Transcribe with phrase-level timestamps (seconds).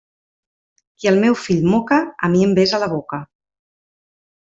[1.01, 3.25] Qui el meu fill moca, a mi em besa la boca.